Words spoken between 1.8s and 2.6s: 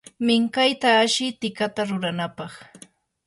ruranampaq.